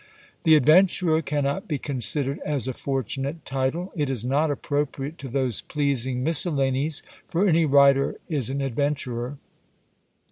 The 0.45 0.55
"Adventurer" 0.55 1.21
cannot 1.21 1.67
be 1.67 1.77
considered 1.77 2.39
as 2.43 2.67
a 2.67 2.73
fortunate 2.73 3.45
title; 3.45 3.93
it 3.95 4.09
is 4.09 4.25
not 4.25 4.49
appropriate 4.49 5.19
to 5.19 5.27
those 5.27 5.61
pleasing 5.61 6.23
miscellanies, 6.23 7.03
for 7.27 7.47
any 7.47 7.65
writer 7.67 8.15
is 8.27 8.49
an 8.49 8.61
adventurer. 8.61 9.37